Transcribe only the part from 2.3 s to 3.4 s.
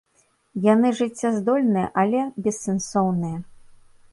бессэнсоўныя.